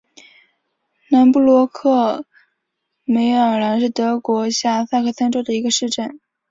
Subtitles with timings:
[1.09, 2.25] 南布罗克
[3.03, 6.19] 梅尔兰是德国下萨克森州的一个市镇。